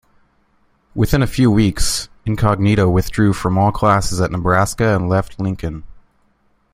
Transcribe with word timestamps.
Within 0.95 1.21
a 1.21 1.27
few 1.27 1.51
weeks, 1.51 2.09
Incognito 2.25 2.89
withdrew 2.89 3.33
from 3.33 3.55
all 3.59 3.71
classes 3.71 4.19
at 4.19 4.31
Nebraska 4.31 4.95
and 4.95 5.07
left 5.07 5.39
Lincoln. 5.39 5.83